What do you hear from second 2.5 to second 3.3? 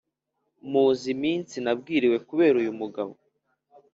uyu mugabo,